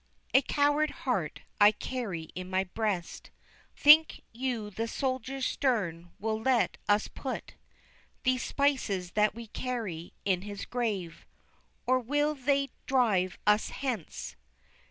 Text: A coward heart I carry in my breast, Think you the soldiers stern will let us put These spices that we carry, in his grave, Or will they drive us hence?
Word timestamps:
A 0.33 0.41
coward 0.41 0.89
heart 1.05 1.41
I 1.59 1.71
carry 1.71 2.23
in 2.33 2.49
my 2.49 2.63
breast, 2.63 3.29
Think 3.75 4.23
you 4.31 4.71
the 4.71 4.87
soldiers 4.87 5.45
stern 5.45 6.09
will 6.17 6.41
let 6.41 6.77
us 6.89 7.07
put 7.07 7.53
These 8.23 8.41
spices 8.41 9.11
that 9.11 9.35
we 9.35 9.45
carry, 9.45 10.13
in 10.25 10.41
his 10.41 10.65
grave, 10.65 11.27
Or 11.85 11.99
will 11.99 12.33
they 12.33 12.71
drive 12.87 13.37
us 13.45 13.69
hence? 13.69 14.35